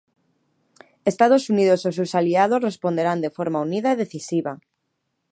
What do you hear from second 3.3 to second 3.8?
forma